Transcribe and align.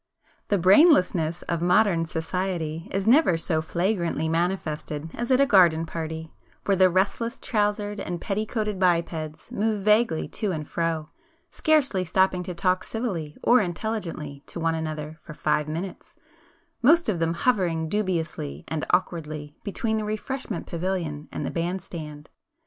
The 0.47 0.57
brainlessness 0.57 1.43
of 1.43 1.61
modern 1.61 2.07
society 2.07 2.87
is 2.89 3.05
never 3.05 3.37
so 3.37 3.61
flagrantly 3.61 4.27
manifested 4.27 5.11
as 5.13 5.29
at 5.29 5.39
a 5.39 5.45
garden 5.45 5.85
party, 5.85 6.33
where 6.65 6.75
the 6.75 6.89
restless 6.89 7.37
trousered 7.37 7.99
and 7.99 8.19
petticoated 8.19 8.79
bipeds 8.79 9.51
move 9.51 9.83
vaguely 9.83 10.27
to 10.27 10.51
and 10.51 10.67
fro, 10.67 11.11
scarcely 11.51 12.03
stopping 12.03 12.41
to 12.41 12.55
talk 12.55 12.83
civilly 12.83 13.37
or 13.43 13.61
intelligently 13.61 14.41
to 14.47 14.59
one 14.59 14.73
another 14.73 15.19
for 15.21 15.35
five 15.35 15.67
minutes, 15.67 16.15
most 16.81 17.07
of 17.07 17.19
them 17.19 17.35
hovering 17.35 17.87
dubiously 17.87 18.63
and 18.67 18.85
awkwardly 18.89 19.55
between 19.63 19.97
the 19.97 20.03
refreshment 20.03 20.65
pavilion 20.65 21.29
and 21.31 21.45
the 21.45 21.51
band 21.51 21.79
stand. 21.79 22.31